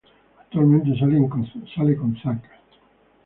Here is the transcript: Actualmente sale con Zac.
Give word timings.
Actualmente 0.41 0.97
sale 0.97 1.95
con 1.95 2.17
Zac. 2.23 2.39